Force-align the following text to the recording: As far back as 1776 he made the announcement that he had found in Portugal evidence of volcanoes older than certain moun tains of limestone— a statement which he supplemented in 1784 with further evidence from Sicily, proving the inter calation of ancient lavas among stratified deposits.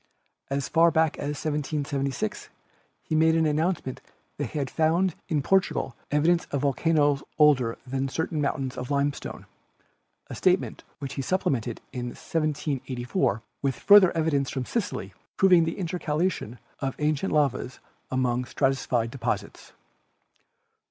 As 0.49 0.67
far 0.67 0.89
back 0.89 1.19
as 1.19 1.37
1776 1.45 2.49
he 3.03 3.13
made 3.13 3.35
the 3.35 3.47
announcement 3.47 4.01
that 4.37 4.45
he 4.47 4.57
had 4.57 4.67
found 4.71 5.13
in 5.29 5.43
Portugal 5.43 5.95
evidence 6.09 6.45
of 6.45 6.61
volcanoes 6.61 7.21
older 7.37 7.77
than 7.85 8.09
certain 8.09 8.41
moun 8.41 8.71
tains 8.71 8.77
of 8.77 8.89
limestone— 8.89 9.45
a 10.27 10.33
statement 10.33 10.83
which 10.97 11.13
he 11.13 11.21
supplemented 11.21 11.81
in 11.93 12.07
1784 12.07 13.43
with 13.61 13.75
further 13.75 14.11
evidence 14.17 14.49
from 14.49 14.65
Sicily, 14.65 15.13
proving 15.37 15.65
the 15.65 15.77
inter 15.77 15.99
calation 15.99 16.57
of 16.79 16.95
ancient 16.97 17.31
lavas 17.31 17.79
among 18.09 18.45
stratified 18.45 19.11
deposits. 19.11 19.73